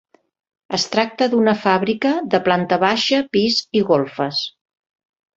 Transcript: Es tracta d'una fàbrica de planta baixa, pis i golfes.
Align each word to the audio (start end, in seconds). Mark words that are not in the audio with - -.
Es 0.75 0.85
tracta 0.93 1.25
d'una 1.33 1.51
fàbrica 1.65 2.13
de 2.35 2.39
planta 2.47 2.79
baixa, 2.85 3.19
pis 3.37 3.59
i 3.81 3.83
golfes. 3.91 4.41